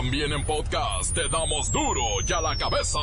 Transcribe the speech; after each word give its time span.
También 0.00 0.32
en 0.32 0.42
podcast 0.46 1.14
te 1.14 1.28
damos 1.28 1.70
duro 1.70 2.02
y 2.26 2.32
a 2.32 2.40
la 2.40 2.56
cabeza. 2.56 2.98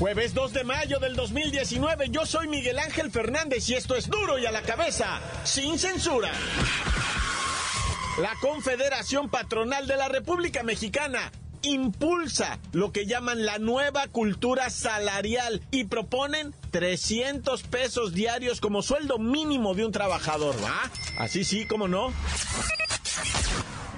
Jueves 0.00 0.34
2 0.34 0.52
de 0.54 0.64
mayo 0.64 0.98
del 0.98 1.14
2019, 1.14 2.08
yo 2.10 2.26
soy 2.26 2.48
Miguel 2.48 2.80
Ángel 2.80 3.12
Fernández 3.12 3.68
y 3.68 3.74
esto 3.74 3.94
es 3.94 4.08
duro 4.08 4.40
y 4.40 4.46
a 4.46 4.50
la 4.50 4.62
cabeza, 4.62 5.20
sin 5.44 5.78
censura. 5.78 6.32
La 8.20 8.34
Confederación 8.40 9.28
Patronal 9.28 9.86
de 9.86 9.96
la 9.96 10.08
República 10.08 10.64
Mexicana 10.64 11.30
impulsa 11.62 12.58
lo 12.72 12.92
que 12.92 13.06
llaman 13.06 13.44
la 13.44 13.58
nueva 13.58 14.08
cultura 14.08 14.70
salarial 14.70 15.60
y 15.70 15.84
proponen 15.84 16.54
300 16.70 17.62
pesos 17.64 18.12
diarios 18.12 18.60
como 18.60 18.82
sueldo 18.82 19.18
mínimo 19.18 19.74
de 19.74 19.84
un 19.84 19.92
trabajador, 19.92 20.54
¿va? 20.62 20.90
Así 21.18 21.44
sí, 21.44 21.66
¿cómo 21.66 21.88
no? 21.88 22.12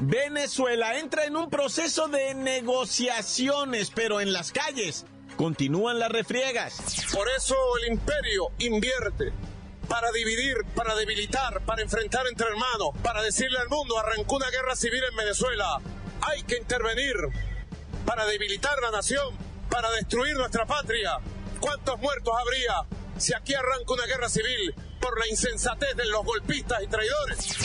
Venezuela 0.01 0.99
entra 0.99 1.27
en 1.27 1.37
un 1.37 1.49
proceso 1.49 2.09
de 2.09 2.35
negociaciones, 2.35 3.93
pero 3.95 4.21
en 4.21 4.33
las 4.33 4.51
calles 4.51 5.07
continúan 5.37 5.99
las 5.99 6.11
refriegas. 6.11 6.83
Por 7.13 7.29
eso 7.37 7.55
el 7.81 7.93
imperio 7.93 8.49
invierte 8.59 9.33
para 9.89 10.11
dividir, 10.11 10.57
para 10.75 10.95
debilitar, 10.95 11.61
para 11.65 11.83
enfrentar 11.83 12.27
entre 12.27 12.49
hermanos, 12.49 12.91
para 13.03 13.23
decirle 13.23 13.59
al 13.59 13.69
mundo, 13.69 13.99
arrancó 13.99 14.37
una 14.37 14.51
guerra 14.51 14.75
civil 14.75 15.03
en 15.09 15.17
Venezuela, 15.17 15.81
hay 16.23 16.43
que 16.45 16.57
intervenir 16.57 17.15
para 18.05 18.25
debilitar 18.27 18.79
la 18.81 18.91
nación, 18.91 19.37
para 19.71 19.91
destruir 19.93 20.35
nuestra 20.37 20.67
patria. 20.67 21.19
¿Cuántos 21.61 21.99
muertos 22.01 22.35
habría 22.39 22.87
si 23.17 23.35
aquí 23.35 23.55
arranca 23.55 23.93
una 23.93 24.07
guerra 24.07 24.29
civil 24.29 24.75
por 25.01 25.19
la 25.19 25.29
insensatez 25.29 25.97
de 25.97 26.07
los 26.07 26.25
golpistas 26.25 26.83
y 26.83 26.87
traidores? 26.87 27.57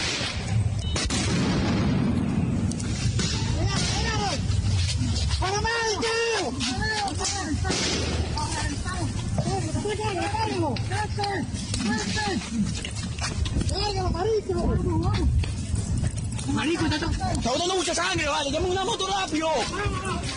Marico, 16.57 16.85
está, 16.87 17.05
está 17.05 17.75
mucha 17.75 17.93
sangre, 17.93 18.27
vale. 18.27 18.49
Llame 18.49 18.71
una 18.71 18.83
moto 18.83 19.05
rápido. 19.05 19.47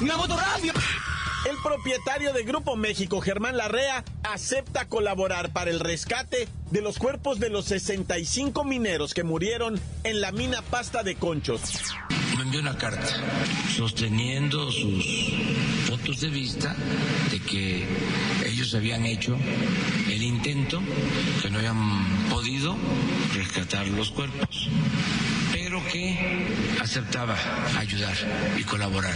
Una 0.02 0.16
moto 0.18 0.36
rápido. 0.36 0.74
El 1.48 1.56
propietario 1.62 2.34
de 2.34 2.42
Grupo 2.42 2.76
México, 2.76 3.22
Germán 3.22 3.56
Larrea, 3.56 4.04
acepta 4.22 4.86
colaborar 4.86 5.50
para 5.54 5.70
el 5.70 5.80
rescate 5.80 6.46
de 6.70 6.82
los 6.82 6.98
cuerpos 6.98 7.40
de 7.40 7.48
los 7.48 7.64
65 7.64 8.64
mineros 8.64 9.14
que 9.14 9.24
murieron 9.24 9.80
en 10.04 10.20
la 10.20 10.30
mina 10.30 10.60
Pasta 10.60 11.02
de 11.02 11.14
Conchos. 11.14 11.62
Me 12.36 12.42
envió 12.42 12.60
una 12.60 12.76
carta 12.76 13.08
sosteniendo 13.74 14.70
sus 14.70 15.06
puntos 15.88 16.20
de 16.20 16.28
vista 16.28 16.76
de 17.30 17.40
que 17.40 17.86
ellos 18.44 18.74
habían 18.74 19.06
hecho 19.06 19.38
el 20.10 20.22
intento, 20.22 20.82
que 21.40 21.48
no 21.48 21.60
habían 21.60 22.28
podido 22.28 22.76
rescatar 23.34 23.88
los 23.88 24.10
cuerpos 24.10 24.68
pero 25.70 25.86
que 25.86 26.18
aceptaba 26.80 27.36
ayudar 27.78 28.16
y 28.58 28.64
colaborar. 28.64 29.14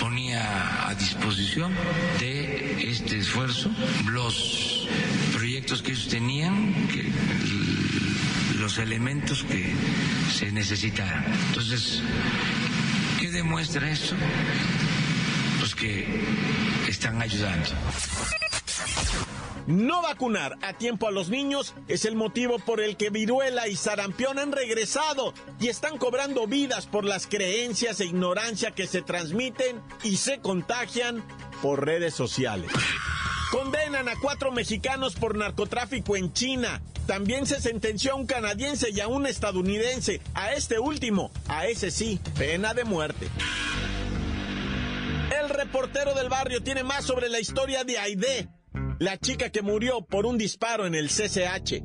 Ponía 0.00 0.88
a 0.88 0.94
disposición 0.96 1.72
de 2.18 2.90
este 2.90 3.18
esfuerzo 3.18 3.70
los 4.10 4.88
proyectos 5.32 5.80
que 5.80 5.92
ellos 5.92 6.08
tenían, 6.08 6.74
los 8.58 8.78
elementos 8.78 9.44
que 9.44 9.72
se 10.36 10.50
necesitaran. 10.50 11.24
Entonces, 11.50 12.02
¿qué 13.20 13.30
demuestra 13.30 13.88
esto? 13.88 14.16
Pues 15.60 15.72
que 15.76 16.24
están 16.88 17.22
ayudando. 17.22 17.70
No 19.72 20.02
vacunar 20.02 20.58
a 20.60 20.74
tiempo 20.74 21.08
a 21.08 21.10
los 21.10 21.30
niños 21.30 21.72
es 21.88 22.04
el 22.04 22.14
motivo 22.14 22.58
por 22.58 22.82
el 22.82 22.98
que 22.98 23.08
viruela 23.08 23.68
y 23.68 23.76
sarampión 23.76 24.38
han 24.38 24.52
regresado 24.52 25.32
y 25.58 25.68
están 25.68 25.96
cobrando 25.96 26.46
vidas 26.46 26.86
por 26.86 27.06
las 27.06 27.26
creencias 27.26 27.98
e 28.00 28.04
ignorancia 28.04 28.72
que 28.72 28.86
se 28.86 29.00
transmiten 29.00 29.80
y 30.02 30.18
se 30.18 30.40
contagian 30.40 31.24
por 31.62 31.86
redes 31.86 32.12
sociales. 32.12 32.70
Condenan 33.50 34.10
a 34.10 34.16
cuatro 34.20 34.52
mexicanos 34.52 35.14
por 35.14 35.38
narcotráfico 35.38 36.18
en 36.18 36.34
China. 36.34 36.82
También 37.06 37.46
se 37.46 37.58
sentenció 37.58 38.12
a 38.12 38.16
un 38.16 38.26
canadiense 38.26 38.90
y 38.90 39.00
a 39.00 39.08
un 39.08 39.26
estadounidense. 39.26 40.20
A 40.34 40.52
este 40.52 40.80
último, 40.80 41.30
a 41.48 41.66
ese 41.66 41.90
sí, 41.90 42.20
pena 42.36 42.74
de 42.74 42.84
muerte. 42.84 43.26
El 45.42 45.48
reportero 45.48 46.12
del 46.12 46.28
barrio 46.28 46.62
tiene 46.62 46.84
más 46.84 47.06
sobre 47.06 47.30
la 47.30 47.40
historia 47.40 47.84
de 47.84 47.98
Aide, 47.98 48.50
la 49.02 49.18
chica 49.18 49.50
que 49.50 49.62
murió 49.62 50.02
por 50.02 50.26
un 50.26 50.38
disparo 50.38 50.86
en 50.86 50.94
el 50.94 51.08
CCH. 51.08 51.82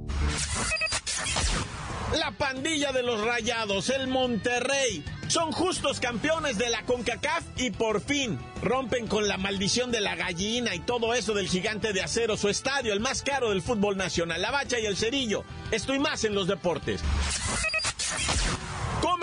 La 2.15 2.31
pandilla 2.37 2.91
de 2.91 3.01
los 3.01 3.19
Rayados, 3.21 3.89
el 3.89 4.07
Monterrey, 4.07 5.03
son 5.27 5.51
justos 5.51 5.99
campeones 5.99 6.59
de 6.59 6.69
la 6.69 6.83
CONCACAF 6.83 7.43
y 7.57 7.71
por 7.71 8.01
fin 8.01 8.37
rompen 8.61 9.07
con 9.07 9.27
la 9.27 9.37
maldición 9.37 9.91
de 9.91 9.99
la 9.99 10.15
gallina 10.15 10.75
y 10.75 10.79
todo 10.79 11.15
eso 11.15 11.33
del 11.33 11.49
gigante 11.49 11.91
de 11.91 12.03
acero, 12.03 12.37
su 12.37 12.49
estadio, 12.49 12.93
el 12.93 12.99
más 12.99 13.23
caro 13.23 13.49
del 13.49 13.63
fútbol 13.63 13.97
nacional, 13.97 14.39
la 14.39 14.51
bacha 14.51 14.79
y 14.79 14.85
el 14.85 14.95
cerillo. 14.95 15.43
Estoy 15.71 15.97
más 15.97 16.23
en 16.23 16.35
los 16.35 16.45
deportes. 16.47 17.01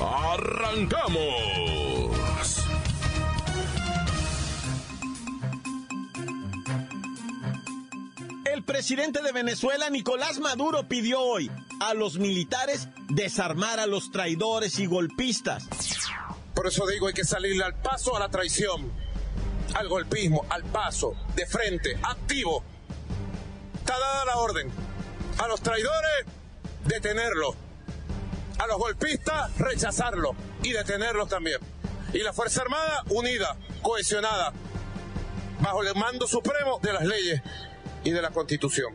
¡Arrancamos! 0.00 1.18
El 8.44 8.62
presidente 8.62 9.22
de 9.22 9.32
Venezuela, 9.32 9.90
Nicolás 9.90 10.38
Maduro, 10.38 10.88
pidió 10.88 11.20
hoy 11.20 11.50
a 11.80 11.94
los 11.94 12.18
militares 12.18 12.88
desarmar 13.08 13.80
a 13.80 13.86
los 13.86 14.10
traidores 14.10 14.78
y 14.78 14.86
golpistas. 14.86 15.68
Por 16.54 16.66
eso 16.66 16.86
digo, 16.86 17.06
hay 17.08 17.14
que 17.14 17.24
salirle 17.24 17.64
al 17.64 17.74
paso 17.74 18.16
a 18.16 18.20
la 18.20 18.28
traición, 18.28 18.92
al 19.74 19.88
golpismo, 19.88 20.44
al 20.50 20.64
paso, 20.64 21.14
de 21.34 21.46
frente, 21.46 21.98
activo. 22.02 22.62
Está 23.78 23.98
dada 23.98 24.24
la 24.26 24.36
orden. 24.38 24.70
A 25.38 25.46
los 25.46 25.60
traidores, 25.60 26.26
detenerlos. 26.84 27.54
A 28.58 28.66
los 28.66 28.78
golpistas, 28.78 29.56
rechazarlos 29.56 30.32
y 30.62 30.72
detenerlos 30.72 31.28
también. 31.28 31.58
Y 32.12 32.18
la 32.18 32.32
Fuerza 32.32 32.62
Armada, 32.62 33.02
unida, 33.10 33.56
cohesionada, 33.82 34.52
bajo 35.60 35.82
el 35.82 35.94
mando 35.94 36.26
supremo 36.26 36.78
de 36.82 36.92
las 36.92 37.04
leyes 37.04 37.42
y 38.04 38.10
de 38.10 38.22
la 38.22 38.30
Constitución. 38.30 38.92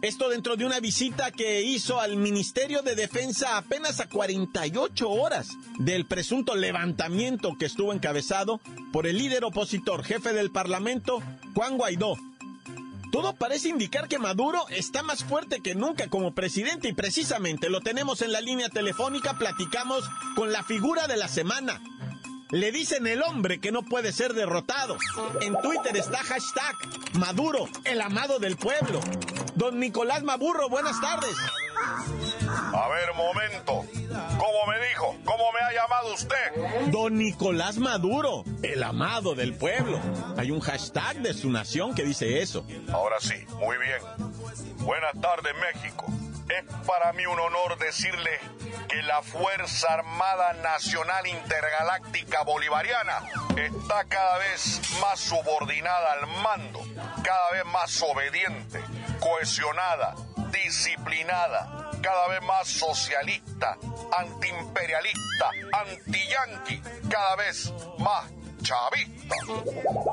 Esto 0.00 0.28
dentro 0.28 0.54
de 0.54 0.64
una 0.64 0.78
visita 0.78 1.32
que 1.32 1.62
hizo 1.62 2.00
al 2.00 2.16
Ministerio 2.16 2.82
de 2.82 2.94
Defensa 2.94 3.56
apenas 3.56 3.98
a 3.98 4.08
48 4.08 5.10
horas 5.10 5.48
del 5.80 6.06
presunto 6.06 6.54
levantamiento 6.54 7.56
que 7.58 7.66
estuvo 7.66 7.92
encabezado 7.92 8.60
por 8.92 9.08
el 9.08 9.18
líder 9.18 9.44
opositor, 9.44 10.04
jefe 10.04 10.32
del 10.32 10.52
Parlamento, 10.52 11.20
Juan 11.52 11.76
Guaidó. 11.76 12.14
Todo 13.10 13.34
parece 13.34 13.70
indicar 13.70 14.06
que 14.06 14.18
Maduro 14.18 14.68
está 14.68 15.02
más 15.02 15.24
fuerte 15.24 15.60
que 15.60 15.74
nunca 15.74 16.08
como 16.08 16.34
presidente 16.34 16.88
y 16.88 16.92
precisamente 16.92 17.70
lo 17.70 17.80
tenemos 17.80 18.20
en 18.20 18.32
la 18.32 18.40
línea 18.40 18.68
telefónica, 18.68 19.38
platicamos 19.38 20.04
con 20.36 20.52
la 20.52 20.62
figura 20.62 21.06
de 21.06 21.16
la 21.16 21.28
semana, 21.28 21.80
le 22.50 22.70
dicen 22.70 23.06
el 23.06 23.22
hombre 23.22 23.60
que 23.60 23.72
no 23.72 23.82
puede 23.82 24.12
ser 24.12 24.34
derrotado. 24.34 24.96
En 25.40 25.56
Twitter 25.60 25.96
está 25.96 26.18
hashtag 26.18 26.76
Maduro, 27.14 27.68
el 27.84 28.00
amado 28.00 28.38
del 28.38 28.56
pueblo. 28.56 29.00
Don 29.54 29.78
Nicolás 29.80 30.22
Maburro, 30.22 30.68
buenas 30.68 31.00
tardes. 31.00 31.36
A 32.74 32.88
ver, 32.88 33.14
momento. 33.14 33.84
¿Cómo 34.38 34.66
me 34.66 34.88
dijo? 34.88 35.16
¿Cómo 35.24 35.52
me 35.52 35.60
ha 35.60 35.72
llamado 35.72 36.14
usted? 36.14 36.90
Don 36.90 37.16
Nicolás 37.16 37.78
Maduro, 37.78 38.44
el 38.62 38.82
amado 38.82 39.34
del 39.34 39.54
pueblo. 39.54 40.00
Hay 40.36 40.50
un 40.50 40.60
hashtag 40.60 41.16
de 41.16 41.34
su 41.34 41.50
nación 41.50 41.94
que 41.94 42.04
dice 42.04 42.40
eso. 42.40 42.64
Ahora 42.92 43.16
sí, 43.20 43.34
muy 43.58 43.76
bien. 43.78 44.00
Buenas 44.78 45.20
tardes, 45.20 45.52
México. 45.74 46.06
Es 46.48 46.64
para 46.86 47.12
mí 47.12 47.26
un 47.26 47.38
honor 47.38 47.78
decirle 47.78 48.30
que 48.88 49.02
la 49.02 49.20
Fuerza 49.22 49.92
Armada 49.92 50.54
Nacional 50.54 51.26
Intergaláctica 51.26 52.42
Bolivariana 52.42 53.18
está 53.54 54.04
cada 54.04 54.38
vez 54.38 54.80
más 54.98 55.20
subordinada 55.20 56.12
al 56.12 56.26
mando, 56.42 56.80
cada 57.22 57.50
vez 57.50 57.66
más 57.66 58.02
obediente, 58.02 58.80
cohesionada, 59.20 60.14
disciplinada, 60.52 61.90
cada 62.02 62.28
vez 62.28 62.42
más 62.42 62.68
socialista, 62.68 63.78
antiimperialista, 64.16 65.50
antiyanqui, 65.72 66.80
cada 67.08 67.36
vez 67.36 67.72
más 67.98 68.30
chavista. 68.62 69.36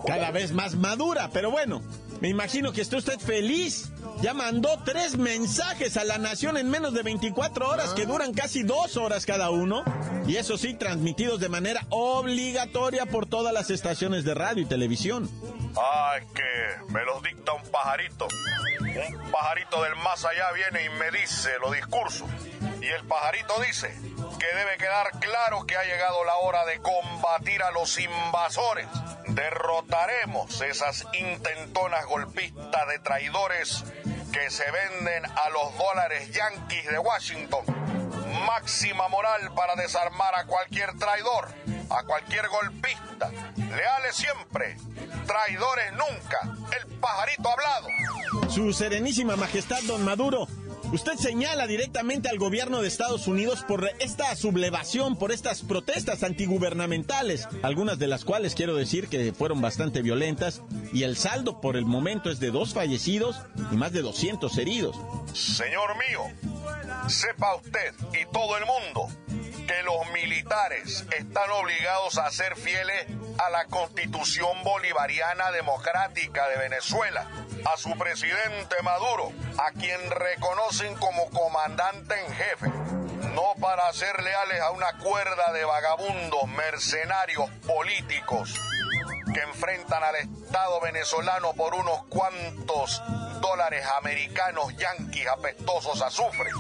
Cada 0.06 0.32
vez 0.32 0.52
más 0.52 0.76
madura, 0.76 1.30
pero 1.32 1.52
bueno, 1.52 1.82
me 2.22 2.30
imagino 2.30 2.72
que 2.72 2.82
está 2.82 2.98
usted 2.98 3.20
feliz. 3.20 3.92
Ya 4.22 4.34
mandó 4.34 4.80
tres 4.86 5.18
mensajes 5.18 5.98
a 5.98 6.04
la 6.04 6.18
nación 6.18 6.58
en 6.58 6.70
menos 6.70 6.94
de 6.94 7.04
24 7.04 7.70
horas 7.70 7.94
que 7.94 8.06
duran 8.06 8.34
casi 8.34 8.64
dos 8.64 8.98
horas 8.98 9.26
cada 9.26 9.50
uno. 9.50 9.84
Y 10.28 10.38
eso 10.38 10.58
sí, 10.58 10.74
transmitidos 10.74 11.40
de 11.40 11.50
manera 11.50 11.86
obligatoria 11.90 13.06
por 13.06 13.26
todas 13.26 13.54
las 13.54 13.70
estaciones 13.70 14.24
de 14.24 14.34
radio 14.34 14.64
y 14.64 14.66
televisión. 14.66 15.30
Es 16.18 16.26
que 16.32 16.92
me 16.94 17.04
los 17.04 17.22
dicta 17.22 17.52
un 17.54 17.70
pajarito. 17.70 18.28
Un 18.80 19.32
pajarito 19.32 19.84
del 19.84 19.96
más 19.98 20.24
allá 20.24 20.52
viene 20.54 20.86
y 20.86 20.90
me 20.98 21.12
dice 21.12 21.50
los 21.62 21.74
discursos. 21.74 22.28
Y 22.82 22.88
el 22.88 23.04
pajarito 23.06 23.54
dice 23.68 23.90
que 24.40 24.58
debe 24.58 24.78
quedar 24.78 25.12
claro 25.20 25.66
que 25.66 25.76
ha 25.76 25.84
llegado 25.84 26.24
la 26.24 26.36
hora 26.38 26.66
de 26.66 26.80
combatir 26.80 27.62
a 27.62 27.72
los 27.72 28.00
invasores. 28.00 28.88
Derrotaremos 29.36 30.62
esas 30.62 31.06
intentonas 31.14 32.06
golpistas 32.06 32.88
de 32.88 33.00
traidores 33.00 33.84
que 34.32 34.50
se 34.50 34.64
venden 34.72 35.26
a 35.26 35.50
los 35.50 35.78
dólares 35.78 36.32
yanquis 36.32 36.88
de 36.90 36.98
Washington. 36.98 37.66
Máxima 38.48 39.10
moral 39.10 39.54
para 39.54 39.76
desarmar 39.76 40.34
a 40.36 40.46
cualquier 40.46 40.98
traidor, 40.98 41.50
a 41.90 42.04
cualquier 42.04 42.48
golpista. 42.48 43.30
Leales 43.58 44.16
siempre, 44.16 44.78
traidores 45.28 45.92
nunca. 45.92 46.40
El 46.80 47.00
pajarito 47.00 47.50
hablado. 47.50 47.88
Su 48.50 48.72
Serenísima 48.72 49.36
Majestad, 49.36 49.82
don 49.84 50.06
Maduro, 50.06 50.48
usted 50.94 51.16
señala 51.18 51.68
directamente 51.68 52.30
al 52.30 52.38
gobierno 52.38 52.82
de 52.82 52.88
Estados 52.88 53.28
Unidos 53.28 53.64
por 53.68 53.90
esta 54.00 54.36
sublevación, 54.36 55.18
por 55.18 55.32
estas 55.32 55.62
protestas 55.62 56.24
antigubernamentales, 56.24 57.48
algunas 57.64 58.00
de 58.00 58.08
las 58.08 58.26
cuales 58.26 58.56
quiero 58.56 58.76
decir 58.76 59.08
que 59.08 59.34
fueron 59.34 59.62
bastante 59.62 60.02
violentas, 60.02 60.62
y 60.94 61.04
el 61.04 61.18
saldo 61.18 61.62
por 61.62 61.78
el 61.78 61.86
momento 61.86 62.30
es 62.30 62.40
de 62.40 62.52
dos 62.52 62.74
fallecidos 62.74 63.38
y 63.72 63.76
más 63.76 63.92
de 63.92 64.02
200 64.02 64.58
heridos. 64.58 64.96
Señor 65.34 65.96
mío, 65.98 66.22
sepa 67.08 67.56
usted 67.56 67.94
y 68.14 68.26
todo 68.32 68.58
el 68.58 68.66
mundo 68.66 69.08
que 69.68 69.82
los 69.84 70.12
militares 70.14 71.06
están 71.18 71.50
obligados 71.52 72.18
a 72.18 72.30
ser 72.32 72.56
fieles 72.56 73.08
a 73.38 73.50
la 73.50 73.66
constitución 73.66 74.64
bolivariana 74.64 75.52
democrática 75.52 76.48
de 76.50 76.58
Venezuela, 76.58 77.28
a 77.66 77.78
su 77.78 77.98
presidente 77.98 78.76
Maduro, 78.84 79.32
a 79.58 79.72
quien 79.72 80.00
reconocen 80.12 80.96
como 80.96 81.30
comandante 81.30 82.14
en 82.26 82.34
jefe, 82.34 82.68
no 83.34 83.54
para 83.60 83.92
ser 83.94 84.22
leales 84.22 84.62
a 84.62 84.72
una 84.72 84.98
cuerda 85.00 85.52
de 85.52 85.66
vagabundos, 85.66 86.48
mercenarios 86.48 87.50
políticos 87.66 88.54
que 89.34 89.42
enfrentan 89.42 90.04
al 90.04 90.16
Estado 90.16 90.80
venezolano 90.82 91.54
por 91.54 91.74
unos 91.74 92.06
cuantos 92.06 93.02
dólares 93.42 93.86
americanos 93.98 94.76
yanquis 94.78 95.28
apestosos 95.28 96.02
azufre 96.02 96.52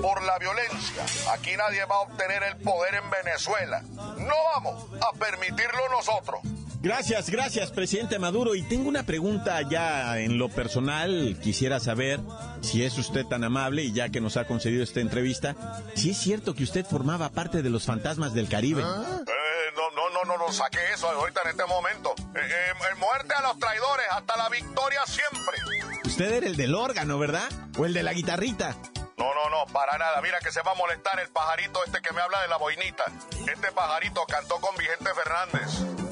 por 0.00 0.22
la 0.22 0.38
violencia. 0.38 1.04
Aquí 1.32 1.56
nadie 1.56 1.84
va 1.84 1.96
a 1.96 2.00
obtener 2.00 2.42
el 2.42 2.56
poder 2.58 2.94
en 2.96 3.10
Venezuela. 3.10 3.82
No 4.18 4.34
vamos 4.54 4.86
a 5.00 5.16
permitirlo 5.16 5.88
nosotros. 5.90 6.40
Gracias, 6.82 7.30
gracias, 7.30 7.70
presidente 7.70 8.18
Maduro. 8.18 8.56
Y 8.56 8.62
tengo 8.64 8.88
una 8.88 9.04
pregunta 9.04 9.62
ya 9.62 10.18
en 10.18 10.36
lo 10.36 10.48
personal. 10.48 11.38
Quisiera 11.40 11.78
saber 11.78 12.18
si 12.60 12.84
es 12.84 12.98
usted 12.98 13.24
tan 13.24 13.44
amable 13.44 13.84
y 13.84 13.92
ya 13.92 14.08
que 14.08 14.20
nos 14.20 14.36
ha 14.36 14.48
concedido 14.48 14.82
esta 14.82 14.98
entrevista, 14.98 15.54
si 15.94 16.10
es 16.10 16.18
cierto 16.18 16.54
que 16.54 16.64
usted 16.64 16.84
formaba 16.84 17.28
parte 17.28 17.62
de 17.62 17.70
los 17.70 17.86
fantasmas 17.86 18.34
del 18.34 18.48
Caribe. 18.48 18.82
Eh, 18.82 18.84
no, 18.84 19.90
no, 19.92 20.10
no, 20.10 20.24
no, 20.24 20.36
no 20.36 20.52
saque 20.52 20.80
eso 20.92 21.08
ahorita 21.08 21.42
en 21.42 21.50
este 21.50 21.66
momento. 21.66 22.14
Eh, 22.34 22.40
eh, 22.40 22.94
muerte 22.98 23.32
a 23.32 23.42
los 23.42 23.60
traidores, 23.60 24.06
hasta 24.10 24.36
la 24.36 24.48
victoria 24.48 25.02
siempre. 25.06 25.58
Usted 26.04 26.32
era 26.32 26.46
el 26.48 26.56
del 26.56 26.74
órgano, 26.74 27.16
¿verdad? 27.16 27.48
¿O 27.78 27.86
el 27.86 27.94
de 27.94 28.02
la 28.02 28.12
guitarrita? 28.12 28.74
No, 29.18 29.32
no, 29.34 29.50
no, 29.50 29.72
para 29.72 29.98
nada. 29.98 30.20
Mira 30.20 30.40
que 30.40 30.50
se 30.50 30.62
va 30.62 30.72
a 30.72 30.74
molestar 30.74 31.20
el 31.20 31.28
pajarito 31.28 31.84
este 31.84 32.02
que 32.02 32.12
me 32.12 32.20
habla 32.20 32.42
de 32.42 32.48
la 32.48 32.56
boinita. 32.56 33.04
Este 33.46 33.70
pajarito 33.70 34.24
cantó 34.26 34.56
con 34.56 34.76
Vicente 34.76 35.10
Fernández. 35.14 36.11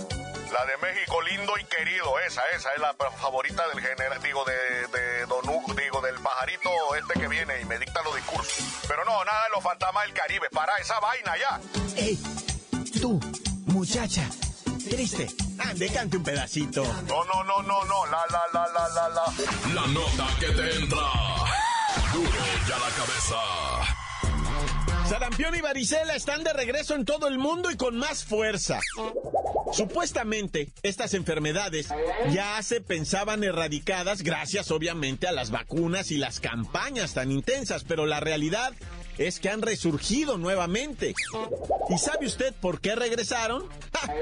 La 0.52 0.64
de 0.66 0.76
México 0.78 1.22
lindo 1.22 1.56
y 1.58 1.64
querido, 1.64 2.18
esa, 2.26 2.42
esa 2.56 2.72
es 2.72 2.80
la 2.80 2.92
favorita 2.94 3.68
del 3.68 3.80
general, 3.80 4.20
digo, 4.20 4.44
de, 4.44 4.86
de 4.88 5.26
Don 5.26 5.48
Hugo, 5.48 5.74
digo, 5.74 6.00
del 6.00 6.16
pajarito 6.16 6.70
este 6.96 7.20
que 7.20 7.28
viene 7.28 7.60
y 7.60 7.64
me 7.66 7.78
dicta 7.78 8.02
los 8.02 8.16
discursos. 8.16 8.64
Pero 8.88 9.04
no, 9.04 9.24
nada 9.24 9.44
de 9.44 9.50
los 9.54 9.62
fantasmas 9.62 10.04
del 10.06 10.14
Caribe, 10.14 10.48
para 10.50 10.76
esa 10.78 10.98
vaina 10.98 11.34
ya. 11.38 11.60
¡Ey! 11.96 12.18
Tú, 13.00 13.20
muchacha, 13.66 14.28
triste, 14.88 15.28
ande, 15.60 15.88
cante 15.88 16.16
un 16.16 16.24
pedacito. 16.24 16.82
No, 17.06 17.24
no, 17.24 17.44
no, 17.44 17.62
no, 17.62 17.84
no, 17.84 18.06
la, 18.06 18.24
la, 18.30 18.42
la, 18.52 18.68
la, 18.68 18.88
la, 18.88 19.08
la. 19.08 19.24
La 19.72 19.86
nota 19.86 20.26
que 20.40 20.46
te 20.46 20.76
entra. 20.76 21.06
Duro 22.12 22.44
ya 22.66 22.78
la 22.78 22.90
cabeza. 22.90 23.89
Sarampión 25.10 25.56
y 25.56 25.60
varicela 25.60 26.14
están 26.14 26.44
de 26.44 26.52
regreso 26.52 26.94
en 26.94 27.04
todo 27.04 27.26
el 27.26 27.36
mundo 27.36 27.68
y 27.72 27.76
con 27.76 27.98
más 27.98 28.22
fuerza. 28.24 28.78
Supuestamente, 29.72 30.68
estas 30.84 31.14
enfermedades 31.14 31.88
ya 32.32 32.62
se 32.62 32.80
pensaban 32.80 33.42
erradicadas 33.42 34.22
gracias 34.22 34.70
obviamente 34.70 35.26
a 35.26 35.32
las 35.32 35.50
vacunas 35.50 36.12
y 36.12 36.16
las 36.16 36.38
campañas 36.38 37.14
tan 37.14 37.32
intensas, 37.32 37.82
pero 37.82 38.06
la 38.06 38.20
realidad 38.20 38.72
es 39.20 39.38
que 39.38 39.50
han 39.50 39.60
resurgido 39.60 40.38
nuevamente. 40.38 41.14
¿Y 41.90 41.98
sabe 41.98 42.26
usted 42.26 42.54
por 42.54 42.80
qué 42.80 42.94
regresaron? 42.94 43.64
¡Ja! 43.92 44.12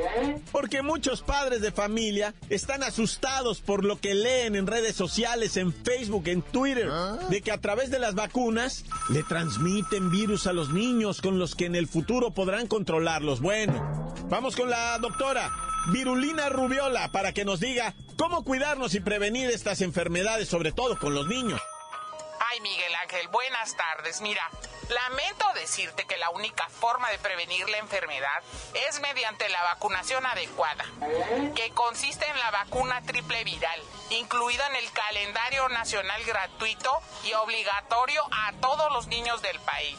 Porque 0.51 0.83
muchos 0.83 1.23
padres 1.23 1.61
de 1.61 1.71
familia 1.71 2.35
están 2.51 2.83
asustados 2.83 3.61
por 3.61 3.85
lo 3.85 4.01
que 4.01 4.15
leen 4.15 4.57
en 4.57 4.67
redes 4.67 4.97
sociales, 4.97 5.57
en 5.57 5.73
Facebook, 5.73 6.27
en 6.27 6.43
Twitter, 6.43 6.91
de 7.31 7.41
que 7.43 7.53
a 7.53 7.61
través 7.61 7.91
de 7.91 8.01
las 8.01 8.17
vacunas 8.17 8.85
le 9.09 9.23
transmiten 9.23 10.11
virus 10.11 10.49
a 10.49 10.53
los 10.53 10.71
niños 10.71 11.23
con 11.23 11.39
los 11.39 11.55
que 11.55 11.67
en 11.67 11.77
el 11.77 11.87
futuro 11.87 12.33
podrán 12.33 12.67
controlarlos. 12.67 13.41
Bueno, 13.41 14.13
vamos 14.29 14.57
con 14.57 14.69
la 14.69 14.99
doctora 14.99 15.53
Virulina 15.93 16.49
Rubiola 16.49 17.13
para 17.13 17.33
que 17.33 17.45
nos 17.45 17.61
diga 17.61 17.95
cómo 18.17 18.43
cuidarnos 18.43 18.97
y 18.97 19.01
prevenir 19.01 19.49
estas 19.49 19.81
enfermedades, 19.81 20.49
sobre 20.49 20.73
todo 20.73 20.99
con 20.99 21.15
los 21.15 21.29
niños. 21.29 21.61
Ay, 22.59 22.63
Miguel 22.63 22.95
Ángel, 23.03 23.29
buenas 23.29 23.77
tardes. 23.77 24.21
Mira, 24.21 24.43
lamento 24.89 25.45
decirte 25.55 26.07
que 26.07 26.17
la 26.17 26.31
única 26.31 26.69
forma 26.69 27.09
de 27.11 27.19
prevenir 27.19 27.69
la 27.69 27.79
enfermedad 27.79 28.43
es 28.89 29.01
mediante 29.01 29.49
la 29.49 29.63
vacunación 29.63 30.27
adecuada, 30.27 30.85
que 31.55 31.71
consiste 31.71 32.27
en 32.27 32.37
la 32.39 32.51
vacuna 32.51 33.01
triple 33.03 33.45
viral, 33.45 33.81
incluida 34.11 34.67
en 34.67 34.77
el 34.77 34.91
calendario 34.91 35.69
nacional 35.69 36.25
gratuito 36.25 36.91
y 37.25 37.33
obligatorio 37.35 38.25
a 38.33 38.53
todos 38.61 38.93
los 38.93 39.07
niños 39.07 39.41
del 39.41 39.61
país. 39.61 39.97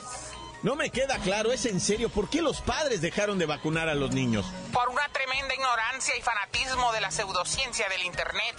No 0.61 0.75
me 0.75 0.89
queda 0.89 1.17
claro, 1.19 1.53
es 1.53 1.65
en 1.65 1.79
serio, 1.79 2.09
¿por 2.09 2.29
qué 2.29 2.41
los 2.41 2.59
padres 2.59 2.99
dejaron 2.99 3.39
de 3.39 3.45
vacunar 3.45 3.87
a 3.87 3.95
los 3.95 4.11
niños? 4.11 4.45
Por 4.73 4.89
una 4.89 5.07
tremenda 5.09 5.53
ignorancia 5.53 6.17
y 6.17 6.21
fanatismo 6.21 6.91
de 6.91 6.99
la 6.99 7.11
pseudociencia 7.11 7.87
del 7.87 8.03
Internet. 8.03 8.55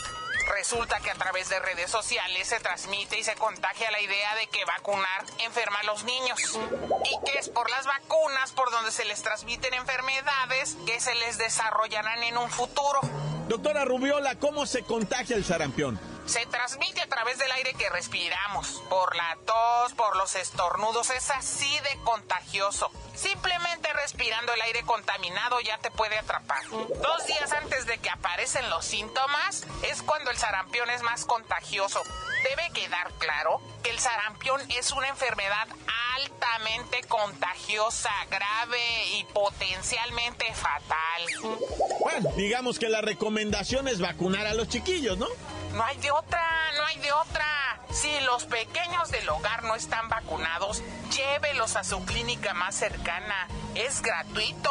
Resulta 0.57 0.99
que 1.01 1.11
a 1.11 1.15
través 1.15 1.49
de 1.49 1.59
redes 1.61 1.91
sociales 1.91 2.49
se 2.49 2.59
transmite 2.61 3.19
y 3.19 3.25
se 3.25 3.35
contagia 3.37 3.91
la 3.91 4.01
idea 4.01 4.35
de 4.35 4.49
que 4.49 4.65
vacunar 4.65 5.25
enferma 5.39 5.79
a 5.79 5.85
los 5.85 6.05
niños. 6.05 6.59
Y 7.05 7.31
que 7.31 7.39
es 7.39 7.49
por 7.49 7.71
las 7.71 7.87
vacunas 7.87 8.53
por 8.53 8.71
donde 8.71 8.91
se 8.91 9.05
les 9.05 9.23
transmiten 9.23 9.75
enfermedades 9.75 10.77
que 10.87 11.01
se 11.01 11.15
les 11.15 11.39
desarrollarán 11.39 12.23
en 12.25 12.37
un 12.37 12.51
futuro. 12.51 13.01
Doctora 13.49 13.85
Rubiola, 13.85 14.37
¿cómo 14.37 14.67
se 14.67 14.83
contagia 14.83 15.37
el 15.37 15.45
sarampión? 15.45 15.99
Se 16.31 16.47
transmite 16.47 17.01
a 17.03 17.09
través 17.09 17.39
del 17.39 17.51
aire 17.51 17.75
que 17.75 17.91
respiramos, 17.91 18.85
por 18.89 19.17
la 19.17 19.37
tos, 19.45 19.95
por 19.95 20.15
los 20.15 20.37
estornudos, 20.37 21.11
es 21.11 21.29
así 21.29 21.77
de 21.81 21.99
contagioso. 22.05 22.89
Simplemente 23.17 23.93
respirando 23.95 24.55
el 24.55 24.61
aire 24.61 24.85
contaminado 24.85 25.61
ya 25.61 25.79
te 25.79 25.91
puede 25.91 26.17
atrapar. 26.17 26.63
Dos 26.69 27.27
días 27.27 27.51
antes 27.51 27.87
de 27.87 27.99
que 27.99 28.11
aparecen 28.11 28.71
los 28.71 28.85
síntomas 28.85 29.67
es 29.83 30.03
cuando 30.03 30.31
el 30.31 30.37
sarampión 30.37 30.89
es 30.91 31.03
más 31.03 31.25
contagioso. 31.25 32.01
Debe 32.49 32.71
quedar 32.75 33.11
claro 33.19 33.61
que 33.83 33.91
el 33.91 33.99
sarampión 33.99 34.61
es 34.71 34.93
una 34.93 35.09
enfermedad 35.09 35.67
altamente 36.15 37.03
contagiosa, 37.09 38.13
grave 38.31 39.07
y 39.15 39.25
potencialmente 39.35 40.55
fatal. 40.55 41.59
Bueno, 41.99 42.31
digamos 42.37 42.79
que 42.79 42.89
la 42.89 43.01
recomendación 43.01 43.89
es 43.89 44.01
vacunar 44.01 44.47
a 44.47 44.55
los 44.55 44.69
chiquillos, 44.69 45.19
¿no? 45.19 45.27
No 45.75 45.85
hay 45.85 45.97
de 45.99 46.11
otra, 46.11 46.43
no 46.77 46.85
hay 46.87 46.97
de 46.99 47.13
otra. 47.13 47.47
Si 47.93 48.09
los 48.25 48.45
pequeños 48.45 49.11
del 49.11 49.29
hogar 49.29 49.63
no 49.65 49.77
están 49.77 50.09
vacunados, 50.09 50.83
llévelos 51.15 51.77
a 51.77 51.85
su 51.85 52.05
clínica 52.05 52.55
más 52.55 52.75
cercana. 52.75 53.49
Es 53.75 54.03
gratuito. 54.03 54.71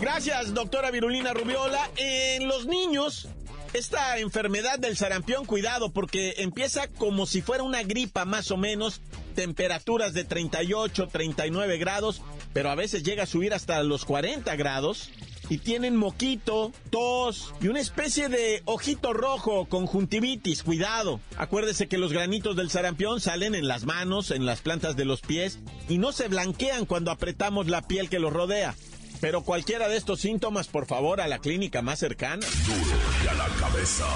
Gracias, 0.00 0.52
doctora 0.52 0.90
Virulina 0.90 1.32
Rubiola. 1.32 1.88
En 1.96 2.48
los 2.48 2.66
niños, 2.66 3.28
esta 3.74 4.18
enfermedad 4.18 4.78
del 4.78 4.96
sarampión, 4.96 5.46
cuidado, 5.46 5.92
porque 5.92 6.34
empieza 6.38 6.88
como 6.88 7.26
si 7.26 7.40
fuera 7.40 7.62
una 7.62 7.82
gripa 7.82 8.24
más 8.24 8.50
o 8.50 8.56
menos, 8.56 9.00
temperaturas 9.36 10.14
de 10.14 10.24
38, 10.24 11.08
39 11.08 11.78
grados, 11.78 12.22
pero 12.52 12.70
a 12.70 12.74
veces 12.74 13.02
llega 13.02 13.24
a 13.24 13.26
subir 13.26 13.54
hasta 13.54 13.82
los 13.82 14.04
40 14.04 14.54
grados 14.56 15.10
y 15.48 15.58
tienen 15.58 15.96
moquito, 15.96 16.72
tos 16.90 17.54
y 17.60 17.68
una 17.68 17.80
especie 17.80 18.28
de 18.28 18.62
ojito 18.64 19.12
rojo, 19.12 19.66
conjuntivitis, 19.66 20.62
cuidado. 20.62 21.20
Acuérdese 21.36 21.88
que 21.88 21.98
los 21.98 22.12
granitos 22.12 22.56
del 22.56 22.70
sarampión 22.70 23.20
salen 23.20 23.54
en 23.54 23.68
las 23.68 23.84
manos, 23.84 24.30
en 24.30 24.46
las 24.46 24.60
plantas 24.60 24.96
de 24.96 25.04
los 25.04 25.20
pies 25.20 25.58
y 25.88 25.98
no 25.98 26.12
se 26.12 26.28
blanquean 26.28 26.86
cuando 26.86 27.10
apretamos 27.10 27.68
la 27.68 27.82
piel 27.82 28.08
que 28.08 28.18
los 28.18 28.32
rodea. 28.32 28.74
Pero 29.20 29.42
cualquiera 29.42 29.88
de 29.88 29.96
estos 29.96 30.20
síntomas, 30.20 30.68
por 30.68 30.86
favor, 30.86 31.20
a 31.20 31.28
la 31.28 31.38
clínica 31.38 31.82
más 31.82 31.98
cercana. 31.98 32.46
Duro 32.66 32.98
y 33.24 33.28
a 33.28 33.34
la 33.34 33.48
cabeza. 33.56 34.06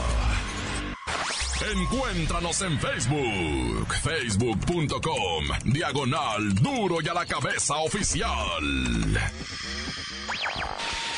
Encuéntranos 1.73 2.62
en 2.62 2.78
Facebook, 2.78 3.94
facebook.com, 4.02 5.44
diagonal 5.64 6.54
duro 6.54 6.99
y 7.02 7.08
a 7.08 7.14
la 7.14 7.26
cabeza 7.26 7.78
oficial. 7.78 8.28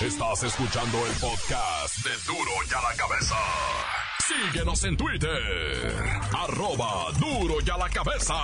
Estás 0.01 0.43
escuchando 0.45 1.07
el 1.07 1.13
podcast 1.21 1.99
de 1.99 2.11
duro 2.27 2.51
y 2.67 2.73
a 2.73 2.81
la 2.81 2.97
cabeza. 2.97 3.37
Síguenos 4.27 4.83
en 4.85 4.97
Twitter, 4.97 5.95
arroba 6.33 7.13
duro 7.19 7.57
y 7.63 7.69
a 7.69 7.77
la 7.77 7.91
cabeza. 7.91 8.35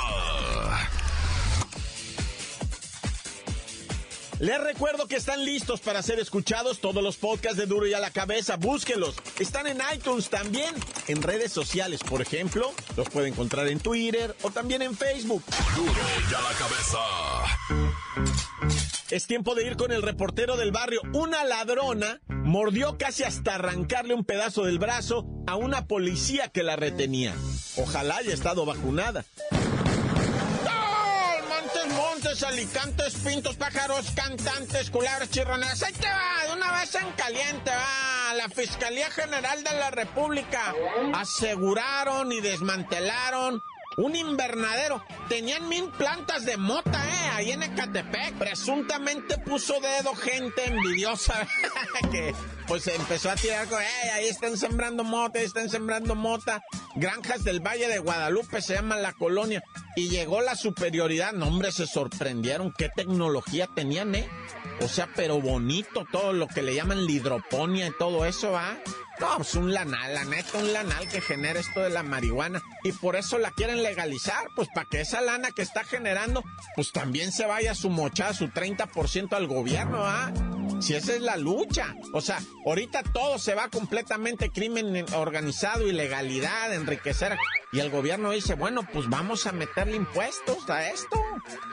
Les 4.38 4.60
recuerdo 4.60 5.08
que 5.08 5.16
están 5.16 5.46
listos 5.46 5.80
para 5.80 6.02
ser 6.02 6.18
escuchados 6.18 6.80
todos 6.80 7.02
los 7.02 7.16
podcasts 7.16 7.56
de 7.56 7.64
Duro 7.64 7.86
y 7.86 7.94
a 7.94 8.00
la 8.00 8.10
Cabeza. 8.10 8.56
Búsquelos. 8.56 9.14
Están 9.38 9.66
en 9.66 9.78
iTunes 9.94 10.28
también, 10.28 10.74
en 11.08 11.22
redes 11.22 11.52
sociales, 11.52 12.02
por 12.02 12.20
ejemplo. 12.20 12.70
Los 12.98 13.08
puede 13.08 13.28
encontrar 13.28 13.66
en 13.68 13.80
Twitter 13.80 14.36
o 14.42 14.50
también 14.50 14.82
en 14.82 14.94
Facebook. 14.94 15.42
Duro 15.74 15.90
y 16.30 16.34
a 16.34 16.40
la 16.42 16.52
cabeza. 16.58 16.98
Es 19.10 19.26
tiempo 19.28 19.54
de 19.54 19.64
ir 19.64 19.76
con 19.76 19.92
el 19.92 20.02
reportero 20.02 20.56
del 20.56 20.72
barrio. 20.72 21.00
Una 21.12 21.44
ladrona 21.44 22.20
mordió 22.28 22.98
casi 22.98 23.22
hasta 23.22 23.54
arrancarle 23.54 24.14
un 24.14 24.24
pedazo 24.24 24.64
del 24.64 24.78
brazo 24.78 25.26
a 25.46 25.54
una 25.54 25.86
policía 25.86 26.48
que 26.48 26.64
la 26.64 26.74
retenía. 26.74 27.34
Ojalá 27.76 28.16
haya 28.16 28.34
estado 28.34 28.66
vacunada. 28.66 29.24
Montes, 31.94 32.42
alicantes, 32.42 33.14
pintos, 33.24 33.56
pájaros, 33.56 34.10
cantantes, 34.10 34.90
culebras, 34.90 35.30
chirroneras. 35.30 35.82
Ahí 35.82 35.92
te 35.92 36.08
va, 36.08 36.46
de 36.46 36.52
una 36.54 36.72
vez 36.80 36.94
en 36.94 37.10
caliente, 37.12 37.70
va. 37.70 38.34
La 38.34 38.48
Fiscalía 38.48 39.10
General 39.10 39.62
de 39.62 39.70
la 39.72 39.90
República 39.90 40.74
aseguraron 41.14 42.32
y 42.32 42.40
desmantelaron 42.40 43.62
un 43.96 44.14
invernadero. 44.14 45.02
Tenían 45.28 45.68
mil 45.68 45.88
plantas 45.90 46.44
de 46.44 46.56
mota, 46.56 47.04
¿eh? 47.04 47.28
Ahí 47.32 47.52
en 47.52 47.62
Ecatepec. 47.62 48.34
Presuntamente 48.34 49.38
puso 49.38 49.74
dedo 49.80 50.14
gente 50.14 50.66
envidiosa 50.66 51.46
que 52.12 52.34
pues 52.66 52.86
empezó 52.88 53.30
a 53.30 53.36
tirar 53.36 53.66
con, 53.68 53.80
¡eh! 53.80 54.10
Ahí 54.14 54.26
están 54.26 54.56
sembrando 54.56 55.04
mota, 55.04 55.38
ahí 55.38 55.44
están 55.44 55.68
sembrando 55.68 56.14
mota. 56.14 56.62
Granjas 56.94 57.44
del 57.44 57.60
Valle 57.60 57.88
de 57.88 57.98
Guadalupe 57.98 58.60
se 58.60 58.74
llama 58.74 58.96
la 58.96 59.12
colonia. 59.12 59.62
Y 59.96 60.08
llegó 60.08 60.40
la 60.42 60.56
superioridad. 60.56 61.32
No, 61.32 61.48
hombre, 61.48 61.72
se 61.72 61.86
sorprendieron 61.86 62.72
qué 62.76 62.90
tecnología 62.94 63.68
tenían, 63.74 64.14
¿eh? 64.14 64.28
O 64.80 64.88
sea, 64.88 65.08
pero 65.16 65.40
bonito 65.40 66.04
todo 66.12 66.32
lo 66.32 66.46
que 66.48 66.62
le 66.62 66.74
llaman 66.74 67.06
la 67.06 67.12
hidroponía 67.12 67.86
y 67.86 67.92
todo 67.98 68.26
eso, 68.26 68.52
¿va? 68.52 68.76
No, 69.18 69.36
pues 69.36 69.54
un 69.54 69.72
lanal, 69.72 70.14
la 70.14 70.24
neta, 70.24 70.58
un 70.58 70.72
lanal 70.72 71.08
que 71.08 71.20
genera 71.20 71.58
esto 71.58 71.80
de 71.80 71.90
la 71.90 72.02
marihuana. 72.02 72.62
Y 72.84 72.92
por 72.92 73.16
eso 73.16 73.38
la 73.38 73.50
quieren 73.50 73.82
legalizar, 73.82 74.48
pues 74.54 74.68
para 74.74 74.88
que 74.88 75.00
esa 75.00 75.20
lana 75.22 75.52
que 75.52 75.62
está 75.62 75.84
generando, 75.84 76.44
pues 76.74 76.92
también 76.92 77.32
se 77.32 77.46
vaya 77.46 77.74
su 77.74 77.88
mochada, 77.88 78.34
su 78.34 78.48
30% 78.48 79.32
al 79.32 79.46
gobierno, 79.46 80.04
¿ah? 80.04 80.32
Si 80.80 80.94
esa 80.94 81.14
es 81.14 81.22
la 81.22 81.38
lucha. 81.38 81.94
O 82.12 82.20
sea, 82.20 82.38
ahorita 82.66 83.02
todo 83.04 83.38
se 83.38 83.54
va 83.54 83.68
completamente 83.68 84.50
crimen 84.50 85.06
organizado, 85.14 85.86
ilegalidad, 85.86 86.74
enriquecer. 86.74 87.38
Y 87.72 87.80
el 87.80 87.90
gobierno 87.90 88.32
dice, 88.32 88.54
bueno, 88.54 88.86
pues 88.92 89.08
vamos 89.08 89.46
a 89.46 89.52
meterle 89.52 89.96
impuestos 89.96 90.68
a 90.68 90.88
esto. 90.90 91.18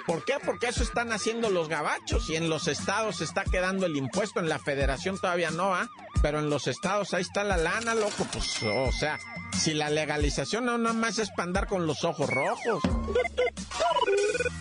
¿Por 0.08 0.24
qué? 0.24 0.36
Porque 0.44 0.68
eso 0.68 0.84
están 0.84 1.12
haciendo 1.12 1.50
los 1.50 1.68
gabachos 1.68 2.30
y 2.30 2.36
en 2.36 2.50
los 2.50 2.68
estados 2.68 3.22
está 3.22 3.44
quedando 3.44 3.86
el 3.86 3.98
impuesto, 3.98 4.40
en 4.40 4.48
la 4.48 4.60
federación 4.60 5.18
todavía 5.18 5.52
no, 5.52 5.76
¿ah? 5.76 5.90
Pero 6.24 6.40
en 6.40 6.50
los 6.50 6.68
estados 6.68 7.14
ahí 7.14 7.22
está 7.22 7.44
la 7.44 7.58
lana, 7.58 7.94
loco, 7.96 8.26
pues, 8.32 8.64
o 8.64 8.94
sea, 8.94 9.20
si 9.60 9.74
la 9.74 9.90
legalización 9.90 10.64
no 10.64 10.78
nada 10.78 10.96
más 10.96 11.20
es 11.20 11.30
para 11.32 11.44
andar 11.44 11.68
con 11.68 11.86
los 11.86 12.06
ojos 12.06 12.30
rojos. 12.30 12.82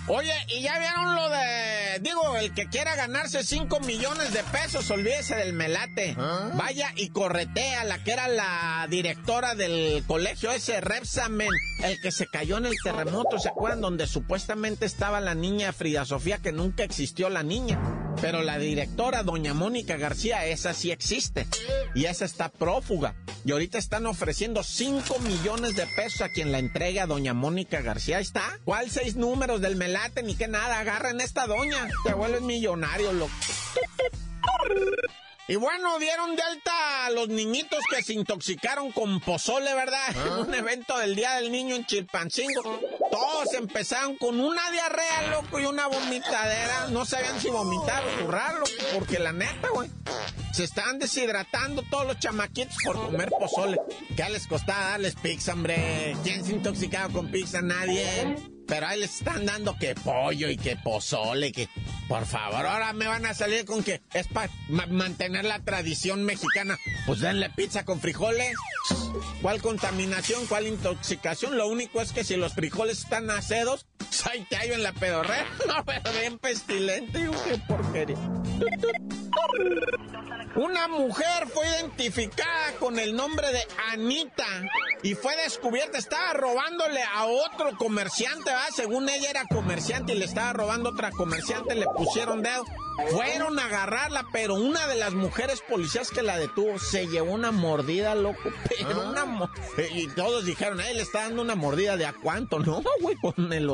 Oye, 0.09 0.35
y 0.49 0.63
ya 0.63 0.81
vieron 0.81 1.15
lo 1.15 1.29
de. 1.29 2.01
Digo, 2.01 2.37
el 2.37 2.53
que 2.53 2.67
quiera 2.67 2.97
ganarse 2.97 3.45
5 3.45 3.79
millones 3.79 4.33
de 4.33 4.43
pesos, 4.43 4.91
olvídese 4.91 5.37
del 5.37 5.53
melate. 5.53 6.17
Vaya 6.55 6.93
y 6.97 7.11
corretea 7.11 7.85
la 7.85 8.03
que 8.03 8.13
era 8.13 8.27
la 8.27 8.89
directora 8.91 9.55
del 9.55 10.03
colegio 10.05 10.51
ese, 10.51 10.81
Repsamen, 10.81 11.49
el 11.85 12.01
que 12.01 12.11
se 12.11 12.27
cayó 12.27 12.59
en 12.59 12.67
el 12.67 12.75
terremoto, 12.83 13.39
¿se 13.39 13.51
acuerdan? 13.51 13.81
Donde 13.81 14.09
supuestamente 14.09 14.85
estaba 14.85 15.21
la 15.21 15.37
niña 15.37 15.73
Frida 15.73 16.05
Sofía, 16.05 16.39
que 16.39 16.51
nunca 16.51 16.83
existió 16.83 17.29
la 17.29 17.45
niña. 17.45 18.02
Pero 18.23 18.41
la 18.43 18.57
directora, 18.57 19.25
doña 19.25 19.53
Mónica 19.53 19.97
García, 19.97 20.47
esa 20.47 20.75
sí 20.75 20.93
existe. 20.93 21.49
Y 21.93 22.05
esa 22.05 22.25
está 22.25 22.49
prófuga. 22.51 23.17
Y 23.45 23.51
ahorita 23.51 23.79
están 23.79 24.07
ofreciendo 24.07 24.63
5 24.63 25.19
millones 25.19 25.75
de 25.75 25.89
pesos 25.89 26.21
a 26.21 26.29
quien 26.29 26.53
la 26.53 26.61
entregue 26.61 27.01
a 27.01 27.07
doña 27.07 27.35
Mónica 27.35 27.81
García. 27.81 28.19
Ahí 28.19 28.23
está. 28.23 28.61
¿Cuál 28.65 28.91
seis 28.91 29.17
números 29.17 29.61
del 29.61 29.75
melate 29.75 30.23
ni 30.23 30.37
que 30.37 30.47
nada? 30.47 30.79
Agarren 30.79 31.21
esta 31.21 31.49
doña. 31.49 31.89
Te 32.05 32.15
vuelves 32.15 32.43
millonario, 32.43 33.13
loco. 33.13 33.33
Y 35.49 35.57
bueno, 35.57 35.99
dieron 35.99 36.37
de 36.37 36.43
alta 36.43 37.07
a 37.07 37.11
los 37.11 37.29
niñitos 37.29 37.81
que 37.91 38.03
se 38.03 38.15
intoxicaron 38.15 38.93
con 38.93 39.19
pozole, 39.21 39.75
¿verdad? 39.75 39.99
En 40.27 40.47
un 40.47 40.55
evento 40.55 40.97
del 40.97 41.17
Día 41.17 41.35
del 41.35 41.51
Niño 41.51 41.75
en 41.75 41.85
Chilpancingo. 41.85 42.81
Todos 43.13 43.53
empezaron 43.53 44.17
con 44.17 44.41
una 44.41 44.71
diarrea, 44.71 45.31
loco, 45.33 45.61
y 45.61 45.67
una 45.67 45.87
vomitadera. 45.87 46.89
No 46.89 47.05
sabían 47.05 47.39
si 47.39 47.51
vomitar 47.51 48.03
o 48.03 48.25
currar, 48.25 48.55
loco, 48.55 48.71
porque 48.95 49.19
la 49.19 49.33
neta, 49.33 49.69
güey. 49.69 49.91
Se 50.55 50.65
estaban 50.65 50.99
deshidratando 50.99 51.83
todos 51.91 52.07
los 52.07 52.19
chamaquitos 52.19 52.75
por 52.83 52.97
comer 53.05 53.31
pozole. 53.31 53.79
¿Qué 54.17 54.31
les 54.31 54.47
costaba 54.47 54.91
darles 54.91 55.15
pizza, 55.17 55.53
hombre? 55.53 56.17
¿Quién 56.25 56.43
se 56.43 56.53
intoxicaba 56.53 57.13
con 57.13 57.31
pizza? 57.31 57.61
Nadie. 57.61 58.35
Pero 58.67 58.87
ahí 58.87 59.01
les 59.01 59.19
están 59.19 59.45
dando 59.45 59.77
que 59.77 59.95
pollo 59.95 60.49
y 60.49 60.57
que 60.57 60.77
pozole, 60.77 61.53
que 61.53 61.69
por 62.09 62.25
favor, 62.25 62.65
ahora 62.65 62.95
me 62.95 63.07
van 63.07 63.27
a 63.27 63.35
salir 63.35 63.67
con 63.67 63.83
que 63.83 64.01
es 64.15 64.27
para 64.29 64.51
mantener 64.69 65.45
la 65.45 65.59
tradición 65.59 66.25
mexicana. 66.25 66.79
Pues 67.07 67.21
denle 67.21 67.51
pizza 67.51 67.85
con 67.85 68.01
frijoles. 68.01 68.55
¿Cuál 69.41 69.61
contaminación? 69.61 70.47
¿Cuál 70.47 70.67
intoxicación? 70.67 71.57
Lo 71.57 71.69
único 71.69 72.01
es 72.01 72.13
que 72.13 72.25
si 72.25 72.37
los 72.37 72.55
frijoles 72.55 73.01
están 73.01 73.31
acedos, 73.31 73.87
ahí 74.31 74.47
te 74.49 74.57
hallo 74.57 74.75
en 74.75 74.83
la 74.83 74.93
pedorrea. 74.93 75.47
No, 75.67 75.85
pero 75.85 76.13
bien 76.21 76.39
pestilente, 76.39 77.31
qué 77.45 77.59
porquería. 77.67 78.17
Una 80.55 80.87
mujer 80.87 81.47
fue 81.49 81.67
identificada 81.67 82.73
con 82.79 82.99
el 82.99 83.17
nombre 83.17 83.51
de 83.53 83.67
Anita 83.91 84.47
y 85.03 85.15
fue 85.15 85.35
descubierta, 85.37 85.97
estaba 85.97 86.35
robándole 86.35 87.03
a 87.03 87.25
otro 87.25 87.77
comerciante, 87.79 88.51
¿verdad? 88.51 88.69
Según 88.75 89.09
ella 89.09 89.31
era 89.31 89.47
comerciante 89.47 90.13
y 90.13 90.19
le 90.19 90.27
estaba 90.27 90.53
robando 90.53 90.91
a 90.91 90.93
otra 90.93 91.11
comerciante, 91.11 91.75
le 91.75 91.87
pusieron 91.87 92.43
dedo. 92.43 92.65
Fueron 93.11 93.59
a 93.59 93.65
agarrarla, 93.65 94.27
pero 94.33 94.55
una 94.55 94.87
de 94.87 94.97
las 94.97 95.15
mujeres 95.15 95.63
policías 95.67 96.11
que 96.11 96.23
la 96.23 96.39
detuvo 96.39 96.79
se 96.79 97.07
llevó 97.07 97.33
una 97.33 97.51
mordida, 97.51 98.15
loco. 98.15 98.51
Pero 98.69 99.09
una 99.09 99.51
Y 99.95 100.09
todos 100.09 100.45
dijeron, 100.45 100.81
él 100.81 100.99
le 100.99 101.03
está 101.03 101.23
dando 101.23 101.41
una 101.41 101.55
mordida 101.55 101.97
de 101.97 102.05
a 102.05 102.13
cuánto, 102.13 102.59
¿no, 102.59 102.83
güey? 103.01 103.17
Con 103.17 103.53
el 103.53 103.71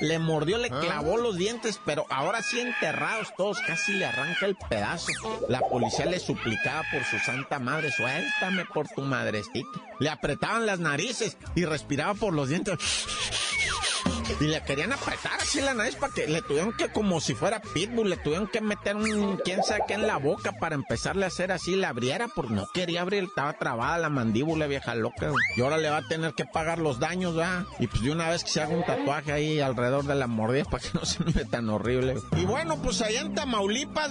Le 0.00 0.18
mordió, 0.18 0.58
le 0.58 0.68
clavó 0.68 1.16
los 1.16 1.36
dientes, 1.36 1.80
pero 1.84 2.06
ahora 2.10 2.42
sí 2.42 2.60
enterrados 2.60 3.32
todos, 3.36 3.58
casi 3.66 3.92
le 3.92 4.06
arranca 4.06 4.46
el 4.46 4.56
pedazo. 4.56 5.12
La 5.48 5.60
policía 5.60 6.06
le 6.06 6.20
suplicaba 6.20 6.82
por 6.92 7.04
su 7.04 7.18
santa 7.18 7.58
madre, 7.58 7.90
suéltame 7.92 8.64
por 8.66 8.88
tu 8.88 9.02
madrecita. 9.02 9.68
Le 9.98 10.10
apretaban 10.10 10.66
las 10.66 10.78
narices 10.78 11.36
y 11.54 11.64
respiraba 11.64 12.14
por 12.14 12.32
los 12.32 12.48
dientes. 12.48 12.78
Y 14.40 14.44
le 14.44 14.62
querían 14.62 14.92
apretar 14.92 15.40
así 15.40 15.60
la 15.60 15.74
nariz 15.74 15.96
para 15.96 16.12
que 16.12 16.26
le 16.26 16.42
tuvieron 16.42 16.72
que, 16.72 16.88
como 16.88 17.20
si 17.20 17.34
fuera 17.34 17.60
pitbull, 17.60 18.10
le 18.10 18.16
tuvieron 18.16 18.46
que 18.48 18.60
meter 18.60 18.96
un 18.96 19.36
quién 19.38 19.62
sabe 19.62 19.82
qué 19.86 19.94
en 19.94 20.06
la 20.06 20.16
boca 20.18 20.52
para 20.52 20.74
empezarle 20.74 21.24
a 21.24 21.28
hacer 21.28 21.52
así, 21.52 21.76
la 21.76 21.90
abriera, 21.90 22.28
porque 22.28 22.54
no 22.54 22.68
quería 22.72 23.02
abrir, 23.02 23.24
estaba 23.24 23.52
trabada 23.54 23.98
la 23.98 24.08
mandíbula, 24.08 24.66
vieja 24.66 24.94
loca. 24.94 25.32
Y 25.56 25.60
ahora 25.60 25.78
le 25.78 25.90
va 25.90 25.98
a 25.98 26.08
tener 26.08 26.34
que 26.34 26.44
pagar 26.44 26.78
los 26.78 26.98
daños, 26.98 27.34
¿verdad? 27.34 27.64
Y 27.78 27.86
pues 27.86 28.02
de 28.02 28.10
una 28.10 28.28
vez 28.28 28.44
que 28.44 28.50
se 28.50 28.60
haga 28.60 28.74
un 28.74 28.84
tatuaje 28.84 29.32
ahí 29.32 29.60
alrededor 29.60 30.04
de 30.04 30.14
la 30.14 30.26
mordida 30.26 30.64
para 30.64 30.82
que 30.82 30.90
no 30.94 31.04
se 31.04 31.22
mire 31.24 31.44
tan 31.44 31.68
horrible. 31.68 32.16
Y 32.36 32.44
bueno, 32.44 32.76
pues 32.82 33.00
allá 33.02 33.20
en 33.20 33.34
Tamaulipas, 33.34 34.10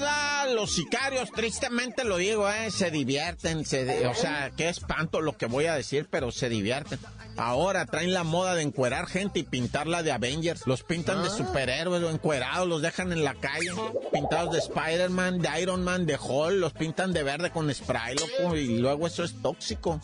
los 0.54 0.72
sicarios, 0.72 1.32
tristemente 1.32 2.04
lo 2.04 2.18
digo, 2.18 2.50
¿eh? 2.50 2.72
Se 2.72 2.92
divierten, 2.92 3.66
se, 3.66 4.08
o 4.08 4.16
sea, 4.16 4.52
qué 4.56 4.70
espanto 4.70 5.22
lo 5.22 5.38
que 5.38 5.46
voy 5.46 5.66
a 5.66 5.76
decir, 5.76 6.08
pero 6.10 6.32
se 6.32 6.50
divierten. 6.50 7.00
Ahora 7.38 7.86
traen 7.86 8.14
la 8.14 8.24
moda 8.24 8.56
de 8.56 8.62
encuerar 8.62 9.08
gente 9.08 9.40
y 9.40 9.44
pintarla 9.44 10.04
de 10.06 10.14
Avengers. 10.14 10.66
Los 10.66 10.84
pintan 10.84 11.22
de 11.22 11.28
ah. 11.28 11.32
superhéroes 11.32 12.02
o 12.04 12.10
encuerados, 12.10 12.68
los 12.68 12.82
dejan 12.82 13.12
en 13.12 13.24
la 13.24 13.34
calle. 13.34 13.72
Pintados 14.14 14.54
de 14.54 14.60
Spider-Man, 14.60 15.40
de 15.40 15.62
Iron 15.62 15.84
Man, 15.84 16.06
de 16.06 16.18
Hulk, 16.18 16.60
los 16.60 16.74
pintan 16.74 17.12
de 17.12 17.24
verde 17.24 17.52
con 17.52 17.74
spray, 17.74 18.16
loco. 18.16 18.56
Y 18.56 18.80
luego 18.80 19.08
eso 19.08 19.24
es 19.24 19.34
tóxico. 19.42 20.00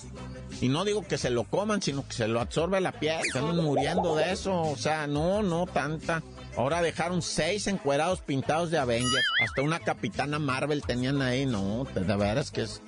Y 0.60 0.68
no 0.68 0.84
digo 0.84 1.08
que 1.08 1.18
se 1.18 1.30
lo 1.30 1.46
coman, 1.46 1.82
sino 1.82 2.06
que 2.06 2.14
se 2.14 2.28
lo 2.28 2.42
absorbe 2.42 2.82
la 2.82 2.92
piel. 2.92 3.22
Están 3.26 3.56
muriendo 3.56 4.16
de 4.16 4.34
eso. 4.34 4.62
O 4.62 4.76
sea, 4.76 5.08
no, 5.08 5.42
no 5.42 5.66
tanta. 5.68 6.22
Ahora 6.58 6.82
dejaron 6.82 7.22
seis 7.22 7.68
encuerados 7.68 8.22
pintados 8.22 8.72
de 8.72 8.78
Avengers. 8.78 9.26
Hasta 9.42 9.62
una 9.62 9.80
capitana 9.80 10.40
Marvel 10.40 10.82
tenían 10.82 11.22
ahí. 11.22 11.46
No, 11.46 11.88
de 11.96 12.16
veras 12.18 12.52
que 12.52 12.64
es 12.64 12.82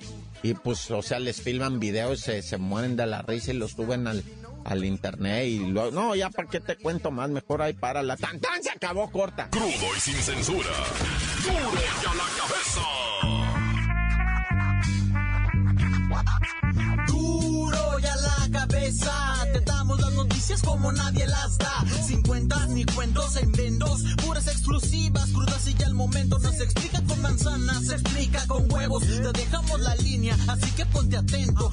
y 0.44 0.52
pues, 0.52 0.90
o 0.90 1.00
sea, 1.00 1.20
les 1.20 1.40
filman 1.40 1.80
videos, 1.80 2.20
se, 2.20 2.42
se 2.42 2.58
mueren 2.58 2.96
de 2.96 3.06
la 3.06 3.22
risa 3.22 3.52
y 3.52 3.56
los 3.56 3.70
suben 3.70 4.06
al, 4.06 4.22
al 4.64 4.84
internet 4.84 5.46
y 5.46 5.58
luego, 5.58 5.90
no, 5.90 6.14
ya 6.14 6.30
para 6.30 6.48
qué 6.48 6.60
te 6.60 6.76
cuento 6.76 7.10
más, 7.10 7.30
mejor 7.30 7.62
ahí 7.62 7.74
para 7.74 8.02
la 8.02 8.16
tan 8.16 8.40
tan 8.40 8.62
se 8.62 8.70
acabó 8.70 9.10
corta. 9.10 9.48
Crudo 9.50 9.96
y 9.96 10.00
sin 10.00 10.14
censura. 10.16 10.70
Duro 11.44 11.72
y 11.74 12.06
a 12.06 12.14
la 12.14 12.24
cabeza. 12.38 12.80
Duro 17.06 17.98
y 18.00 18.06
a 18.06 18.16
la 18.16 18.48
cabeza. 18.60 19.34
Te 19.52 19.60
damos 19.60 20.00
las 20.00 20.12
noticias 20.14 20.62
como 20.62 20.92
nadie 20.92 21.26
las 21.26 21.58
da. 21.58 21.84
Sin 22.06 22.22
cuentas 22.22 22.68
ni 22.68 22.84
cuentos 22.84 23.36
en 23.36 23.52
vendos, 23.52 24.02
puras 24.24 24.46
exclusivas, 24.46 25.30
crudas 25.30 25.66
y 25.66 25.74
ya 25.74 25.86
el 25.86 25.94
momento 25.94 26.38
nos 26.38 26.60
explica 26.60 27.02
con 27.02 27.20
manzanas, 27.22 27.86
se 27.86 27.94
explica 27.94 28.46
con 28.46 28.70
huevos. 28.72 29.02
Te 29.04 29.32
dejamos 29.32 29.80
la 29.80 29.94
línea, 29.96 30.36
así 30.48 30.70
que 30.72 30.86
ponte 30.86 31.16
atento. 31.16 31.70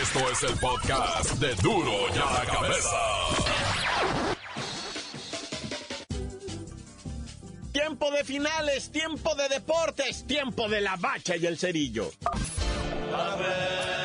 Esto 0.01 0.19
es 0.31 0.43
el 0.43 0.59
podcast 0.59 1.31
de 1.39 1.55
duro 1.55 1.93
y 2.13 2.17
a 2.17 2.43
la 2.43 2.45
cabeza. 2.45 3.66
Tiempo 7.87 8.11
de 8.11 8.25
finales, 8.25 8.91
tiempo 8.91 9.33
de 9.35 9.47
deportes, 9.47 10.27
tiempo 10.27 10.67
de 10.67 10.81
la 10.81 10.97
bacha 10.97 11.37
y 11.37 11.45
el 11.45 11.57
cerillo. 11.57 12.11
¡La 13.09 13.96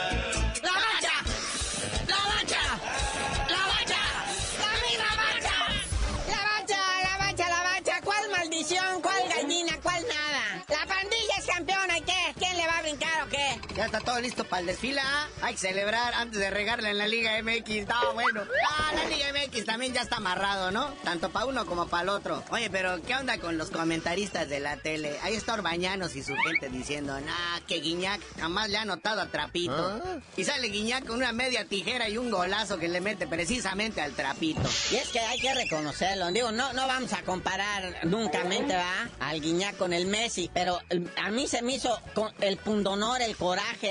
Ya 13.83 13.87
está 13.87 13.99
todo 13.99 14.21
listo 14.21 14.45
para 14.45 14.61
el 14.61 14.67
desfile, 14.67 15.01
¿ah? 15.01 15.27
Hay 15.41 15.55
que 15.55 15.59
celebrar 15.59 16.15
antes 16.15 16.39
de 16.39 16.51
regarla 16.51 16.91
en 16.91 16.99
la 16.99 17.09
Liga 17.09 17.33
MX. 17.43 17.69
Está 17.69 18.13
bueno. 18.15 18.43
Ah, 18.71 18.93
la 18.95 19.09
Liga 19.09 19.27
MX 19.33 19.65
también 19.65 19.93
ya 19.93 20.03
está 20.03 20.19
amarrado, 20.19 20.71
¿no? 20.71 20.87
Tanto 21.03 21.31
para 21.31 21.47
uno 21.47 21.67
como 21.67 21.89
para 21.89 22.05
el 22.05 22.09
otro. 22.11 22.45
Oye, 22.51 22.71
pero 22.71 23.03
¿qué 23.03 23.17
onda 23.17 23.39
con 23.39 23.59
los 23.59 23.71
comentaristas 23.71 24.49
de 24.49 24.61
la 24.61 24.77
tele? 24.77 25.19
Ahí 25.23 25.35
está 25.35 25.55
Orbañanos 25.55 26.15
y 26.15 26.23
su 26.23 26.33
gente 26.37 26.69
diciendo, 26.69 27.21
nah, 27.21 27.59
que 27.67 27.81
Guiñac 27.81 28.21
jamás 28.39 28.71
le 28.71 28.79
ha 28.79 28.85
notado 28.85 29.21
a 29.21 29.27
Trapito. 29.27 29.75
Ah. 29.75 30.21
Y 30.37 30.45
sale 30.45 30.69
Guiñac 30.69 31.05
con 31.05 31.17
una 31.17 31.33
media 31.33 31.65
tijera 31.65 32.09
y 32.09 32.19
un 32.19 32.31
golazo 32.31 32.79
que 32.79 32.87
le 32.87 33.01
mete 33.01 33.27
precisamente 33.27 34.01
al 34.01 34.13
Trapito. 34.13 34.63
Y 34.93 34.95
es 34.95 35.09
que 35.09 35.19
hay 35.19 35.41
que 35.41 35.53
reconocerlo. 35.55 36.31
Digo, 36.31 36.53
no, 36.53 36.73
no 36.73 36.87
vamos 36.87 37.13
a 37.15 37.23
comparar 37.23 38.07
nunca, 38.07 38.45
¿va? 38.45 39.11
Al 39.19 39.41
Guiñac 39.41 39.77
con 39.77 39.93
el 39.93 40.07
Messi. 40.07 40.49
Pero 40.55 40.79
a 41.21 41.31
mí 41.33 41.49
se 41.49 41.63
me 41.63 41.75
hizo 41.75 42.01
con 42.15 42.33
el 42.41 42.59
pundonor, 42.59 43.21
el 43.23 43.35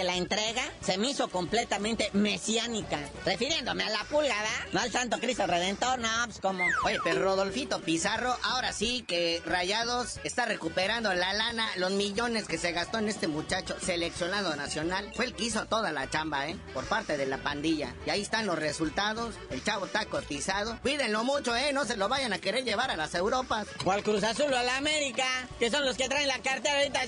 la 0.03 0.15
entrega 0.15 0.63
se 0.81 0.97
me 0.97 1.09
hizo 1.09 1.27
completamente 1.29 2.09
mesiánica. 2.13 2.99
Refiriéndome 3.25 3.83
a 3.83 3.89
la 3.89 4.03
pulgada, 4.05 4.49
no 4.71 4.79
al 4.79 4.91
Santo 4.91 5.19
Cristo 5.19 5.45
Redentor, 5.45 5.99
no, 5.99 6.09
pues 6.25 6.39
como. 6.39 6.63
Oye, 6.85 6.97
pero 7.03 7.21
Rodolfito 7.21 7.81
Pizarro, 7.81 8.35
ahora 8.43 8.71
sí 8.73 9.03
que 9.07 9.41
Rayados 9.45 10.19
está 10.23 10.45
recuperando 10.45 11.13
la 11.13 11.33
lana, 11.33 11.69
los 11.75 11.91
millones 11.91 12.47
que 12.47 12.57
se 12.57 12.71
gastó 12.71 12.99
en 12.99 13.09
este 13.09 13.27
muchacho 13.27 13.75
seleccionado 13.81 14.55
nacional. 14.55 15.11
Fue 15.15 15.25
el 15.25 15.33
que 15.33 15.43
hizo 15.45 15.65
toda 15.65 15.91
la 15.91 16.09
chamba, 16.09 16.47
¿eh? 16.47 16.55
Por 16.73 16.85
parte 16.85 17.17
de 17.17 17.25
la 17.25 17.37
pandilla. 17.37 17.93
Y 18.05 18.09
ahí 18.09 18.21
están 18.21 18.45
los 18.45 18.57
resultados. 18.57 19.35
El 19.49 19.63
chavo 19.63 19.85
está 19.85 20.05
cotizado. 20.05 20.79
Cuídenlo 20.81 21.23
mucho, 21.23 21.55
¿eh? 21.55 21.73
No 21.73 21.85
se 21.85 21.97
lo 21.97 22.07
vayan 22.07 22.33
a 22.33 22.39
querer 22.39 22.63
llevar 22.63 22.91
a 22.91 22.95
las 22.95 23.13
Europas. 23.13 23.67
O 23.83 23.91
al 23.91 24.03
Cruz 24.03 24.23
Azul 24.23 24.51
o 24.53 24.57
a 24.57 24.63
la 24.63 24.77
América, 24.77 25.25
que 25.59 25.69
son 25.69 25.85
los 25.85 25.97
que 25.97 26.07
traen 26.07 26.27
la 26.27 26.39
cartera 26.39 26.77
ahorita, 26.77 27.05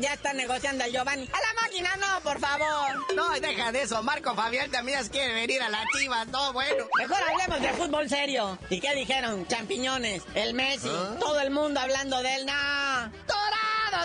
ya 0.00 0.12
están 0.12 0.36
negociando 0.36 0.84
a 0.84 0.88
Giovanni. 0.88 1.28
A 1.32 1.38
la 1.38 1.62
máquina, 1.62 1.96
no 1.96 2.13
No, 2.14 2.20
por 2.20 2.38
favor. 2.38 3.14
No, 3.16 3.28
deja 3.40 3.72
de 3.72 3.82
eso. 3.82 4.00
Marco 4.02 4.34
Fabián 4.34 4.70
también 4.70 5.04
quiere 5.08 5.34
venir 5.34 5.60
a 5.62 5.68
la 5.68 5.84
chivas. 5.98 6.28
No, 6.28 6.52
bueno. 6.52 6.84
Mejor 6.96 7.18
hablemos 7.28 7.60
de 7.60 7.68
fútbol 7.70 8.08
serio. 8.08 8.56
¿Y 8.70 8.80
qué 8.80 8.94
dijeron? 8.94 9.46
Champiñones, 9.48 10.22
el 10.34 10.54
Messi, 10.54 10.90
¿Ah? 10.90 11.16
todo 11.18 11.40
el 11.40 11.50
mundo 11.50 11.80
hablando 11.80 12.22
de 12.22 12.36
él. 12.36 12.46
No. 12.46 12.52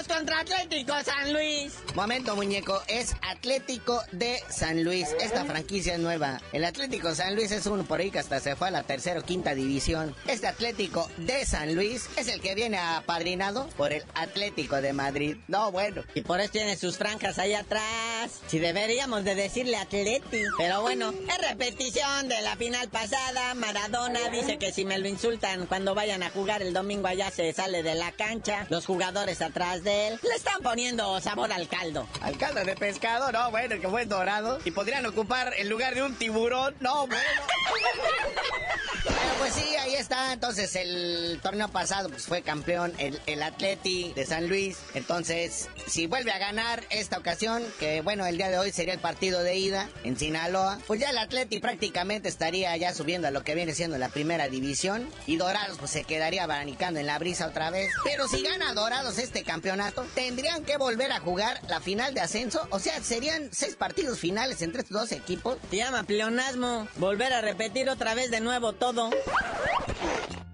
Contra 0.08 0.42
Atlético 0.42 0.94
San 1.04 1.34
Luis. 1.34 1.74
Momento, 1.96 2.36
muñeco. 2.36 2.82
Es 2.88 3.16
Atlético 3.22 4.02
de 4.12 4.40
San 4.48 4.84
Luis. 4.84 5.10
Esta 5.20 5.44
franquicia 5.46 5.96
es 5.96 6.00
nueva. 6.00 6.40
El 6.54 6.64
Atlético 6.64 7.14
San 7.16 7.36
Luis 7.36 7.52
es 7.52 7.66
uno 7.66 7.84
por 7.84 8.00
ahí 8.00 8.12
que 8.12 8.20
hasta 8.20 8.40
se 8.40 8.56
fue 8.56 8.68
a 8.68 8.72
la 8.72 8.84
tercera 8.84 9.20
o 9.20 9.24
quinta 9.24 9.56
división. 9.56 10.16
Este 10.28 10.48
Atlético 10.48 11.10
de 11.18 11.44
San 11.46 11.74
Luis 11.76 12.08
es 12.18 12.28
el 12.28 12.40
que 12.40 12.56
viene 12.56 12.78
apadrinado 12.78 13.68
por 13.78 13.92
el 13.92 14.04
Atlético 14.14 14.80
de 14.80 14.94
Madrid. 14.94 15.38
No, 15.48 15.72
bueno. 15.72 16.04
Y 16.14 16.22
por 16.22 16.40
eso 16.40 16.52
tiene 16.52 16.78
sus 16.78 16.98
franjas 16.98 17.40
ahí 17.40 17.56
atrás. 17.56 18.42
Si 18.48 18.60
deberíamos 18.60 19.24
de 19.24 19.36
decirle 19.36 19.76
Atleti. 19.76 20.44
Pero 20.58 20.82
bueno, 20.82 21.12
es 21.28 21.50
repetición 21.50 22.30
de 22.30 22.42
la 22.42 22.56
final 22.56 22.90
pasada. 22.90 23.56
Maradona 23.56 24.30
dice 24.30 24.60
que 24.60 24.72
si 24.72 24.86
me 24.86 25.00
lo 25.00 25.08
insultan 25.08 25.66
cuando 25.66 25.96
vayan 25.96 26.24
a 26.24 26.30
jugar 26.30 26.62
el 26.62 26.74
domingo 26.74 27.08
allá 27.08 27.32
se 27.32 27.52
sale 27.54 27.84
de 27.84 27.96
la 27.96 28.12
cancha. 28.12 28.66
Los 28.70 28.86
jugadores 28.86 29.42
atrás 29.42 29.79
de 29.84 30.10
él 30.10 30.20
le 30.22 30.36
están 30.36 30.62
poniendo 30.62 31.20
sabor 31.22 31.52
al 31.52 31.68
caldo. 31.68 32.08
Al 32.22 32.38
caldo 32.38 32.64
de 32.64 32.76
pescado, 32.76 33.32
no, 33.32 33.52
bueno, 33.52 33.80
que 33.80 33.88
fue 33.88 34.06
dorado. 34.06 34.60
Y 34.66 34.72
podrían 34.72 35.06
ocupar 35.06 35.54
el 35.58 35.70
lugar 35.70 35.96
de 35.96 36.04
un 36.04 36.16
tiburón. 36.16 36.76
No, 36.80 37.08
bueno. 37.08 37.24
Pero 39.04 39.34
pues 39.40 39.54
sí, 39.54 39.76
ahí 39.76 39.96
está. 39.96 40.19
Entonces, 40.34 40.76
el 40.76 41.40
torneo 41.42 41.68
pasado 41.70 42.10
pues 42.10 42.26
fue 42.26 42.42
campeón 42.42 42.94
el, 42.98 43.20
el 43.26 43.44
Atleti 43.44 44.14
de 44.14 44.26
San 44.26 44.48
Luis. 44.48 44.78
Entonces, 44.94 45.70
si 45.88 46.08
vuelve 46.08 46.32
a 46.32 46.40
ganar 46.40 46.84
esta 46.90 47.18
ocasión, 47.18 47.64
que 47.80 48.02
bueno, 48.02 48.26
el 48.26 48.38
día 48.38 48.50
de 48.50 48.58
hoy 48.58 48.72
sería 48.72 48.94
el 48.94 49.00
partido 49.00 49.44
de 49.44 49.56
ida 49.56 49.90
en 50.04 50.18
Sinaloa, 50.18 50.80
pues 50.88 51.00
ya 51.00 51.10
el 51.10 51.18
Atleti 51.18 51.60
prácticamente 51.60 52.30
estaría 52.30 52.76
ya 52.78 52.94
subiendo 52.94 53.28
a 53.28 53.32
lo 53.32 53.44
que 53.44 53.56
viene 53.56 53.74
siendo 53.74 53.98
la 53.98 54.10
primera 54.10 54.48
división. 54.48 55.10
Y 55.26 55.38
Dorados 55.38 55.78
pues 55.78 55.92
se 55.92 56.04
quedaría 56.04 56.44
abanicando 56.44 57.00
en 57.00 57.08
la 57.08 57.20
brisa 57.20 57.48
otra 57.48 57.70
vez. 57.70 57.92
Pero 58.04 58.28
si 58.28 58.42
gana 58.42 58.74
Dorados 58.74 59.18
este 59.18 59.44
campeonato, 59.44 60.06
tendrían 60.16 60.64
que 60.64 60.78
volver 60.78 61.12
a 61.12 61.20
jugar 61.20 61.60
la 61.68 61.82
final 61.82 62.14
de 62.14 62.22
ascenso. 62.22 62.68
O 62.72 62.80
sea, 62.80 63.02
serían 63.04 63.50
seis 63.52 63.76
partidos 63.76 64.20
finales 64.20 64.62
entre 64.62 64.82
estos 64.82 65.00
dos 65.00 65.12
equipos. 65.12 65.58
Se 65.70 65.78
llama 65.78 66.04
pleonasmo. 66.04 66.88
Volver 66.98 67.34
a 67.34 67.42
repetir 67.42 67.90
otra 67.90 68.14
vez 68.14 68.32
de 68.32 68.42
nuevo 68.42 68.74
todo. 68.74 69.10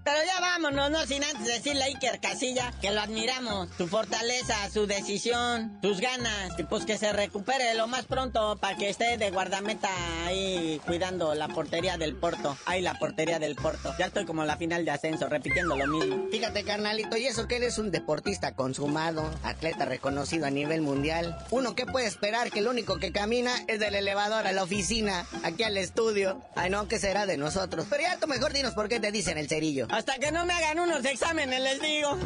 Pero 0.06 0.18
ya 0.24 0.40
vámonos, 0.40 0.88
no 0.88 1.04
sin 1.04 1.24
antes 1.24 1.44
decirle 1.44 1.82
a 1.82 1.86
Iker 1.86 2.20
Casilla 2.20 2.72
que 2.80 2.92
lo 2.92 3.00
admiramos. 3.00 3.68
Su 3.76 3.88
fortaleza, 3.88 4.54
su 4.72 4.86
decisión, 4.86 5.80
sus 5.82 6.00
ganas. 6.00 6.52
Pues 6.68 6.86
que 6.86 6.96
se 6.96 7.12
recupere 7.12 7.74
lo 7.74 7.88
más 7.88 8.04
pronto 8.04 8.56
para 8.56 8.76
que 8.76 8.88
esté 8.88 9.18
de 9.18 9.32
guardameta 9.32 9.88
ahí 10.24 10.80
cuidando 10.86 11.34
la 11.34 11.48
portería 11.48 11.98
del 11.98 12.14
Porto. 12.14 12.56
Ahí 12.66 12.82
la 12.82 12.94
portería 12.94 13.40
del 13.40 13.56
Porto. 13.56 13.96
Ya 13.98 14.06
estoy 14.06 14.26
como 14.26 14.42
en 14.42 14.46
la 14.46 14.56
final 14.56 14.84
de 14.84 14.92
ascenso, 14.92 15.28
repitiendo 15.28 15.76
lo 15.76 15.88
mismo. 15.88 16.28
Fíjate, 16.30 16.62
carnalito, 16.62 17.16
y 17.16 17.26
eso 17.26 17.48
que 17.48 17.56
eres 17.56 17.78
un 17.78 17.90
deportista 17.90 18.54
consumado, 18.54 19.28
atleta 19.42 19.86
reconocido 19.86 20.46
a 20.46 20.50
nivel 20.50 20.82
mundial. 20.82 21.36
Uno, 21.50 21.74
¿qué 21.74 21.84
puede 21.84 22.06
esperar? 22.06 22.52
Que 22.52 22.60
el 22.60 22.68
único 22.68 23.00
que 23.00 23.10
camina 23.10 23.56
es 23.66 23.80
del 23.80 23.96
elevador 23.96 24.46
a 24.46 24.52
la 24.52 24.62
oficina, 24.62 25.26
aquí 25.42 25.64
al 25.64 25.76
estudio. 25.76 26.40
Ay, 26.54 26.70
no, 26.70 26.86
¿qué 26.86 27.00
será 27.00 27.26
de 27.26 27.36
nosotros? 27.36 27.86
Pero 27.90 28.04
ya 28.04 28.18
tú 28.18 28.28
mejor 28.28 28.52
dinos 28.52 28.74
por 28.74 28.88
qué 28.88 29.00
te 29.00 29.10
dicen 29.10 29.36
el 29.36 29.48
cerillo. 29.48 29.88
Hasta 29.96 30.18
que 30.18 30.30
no 30.30 30.44
me 30.44 30.52
hagan 30.52 30.78
unos 30.78 31.02
exámenes, 31.06 31.58
les 31.58 31.80
digo. 31.80 32.18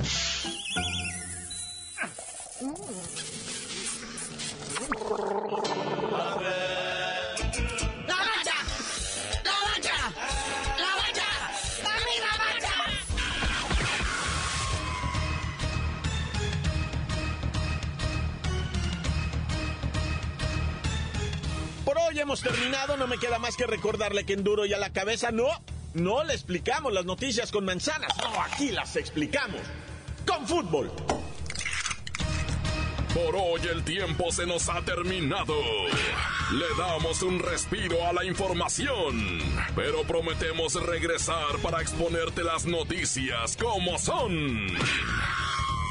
¡La 8.08 8.16
mancha! 8.16 8.56
¡La 9.44 9.52
mancha! 9.68 9.94
¡La 10.78 10.96
mancha! 10.96 11.28
¡Dame 11.84 12.14
la 12.18 12.32
mancha! 12.42 12.74
Por 21.84 21.98
hoy 21.98 22.18
hemos 22.18 22.40
terminado, 22.42 22.96
no 22.96 23.06
me 23.06 23.16
queda 23.18 23.38
más 23.38 23.56
que 23.56 23.68
recordarle 23.68 24.26
que 24.26 24.32
en 24.32 24.42
duro 24.42 24.66
y 24.66 24.74
a 24.74 24.78
la 24.78 24.92
cabeza 24.92 25.30
no, 25.30 25.46
no 25.94 26.24
le 26.24 26.34
explicamos 26.34 26.92
las 26.92 27.04
noticias 27.04 27.50
con 27.50 27.64
manzanas, 27.64 28.12
no, 28.18 28.40
aquí 28.42 28.70
las 28.70 28.96
explicamos 28.96 29.60
con 30.26 30.46
fútbol. 30.46 30.90
Por 33.14 33.34
hoy 33.34 33.60
el 33.72 33.82
tiempo 33.82 34.30
se 34.30 34.46
nos 34.46 34.68
ha 34.68 34.82
terminado. 34.82 35.54
Le 36.52 36.66
damos 36.78 37.22
un 37.22 37.40
respiro 37.40 38.06
a 38.06 38.12
la 38.12 38.24
información, 38.24 39.40
pero 39.74 40.04
prometemos 40.04 40.74
regresar 40.74 41.58
para 41.60 41.80
exponerte 41.82 42.44
las 42.44 42.66
noticias 42.66 43.56
como 43.56 43.98
son. 43.98 44.68